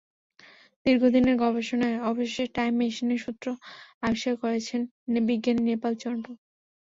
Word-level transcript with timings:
দীর্ঘদিনের 0.85 1.35
গবেষণায় 1.43 1.97
অবশেষে 2.09 2.45
টাইম 2.55 2.73
মেশিনের 2.79 3.19
সূত্র 3.23 3.47
আবিষ্কার 4.05 4.35
করেছেন 4.43 4.81
বিজ্ঞানী 5.27 5.61
নেপাল 5.69 5.93
চন্দ্র। 6.03 6.27